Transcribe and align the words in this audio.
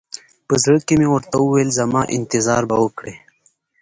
په 0.47 0.55
زړه 0.63 0.77
کښې 0.87 0.95
مې 0.99 1.07
ورته 1.09 1.35
وويل 1.39 1.69
زما 1.79 2.01
انتظار 2.17 2.63
به 2.69 2.75
وکړې. 2.83 3.15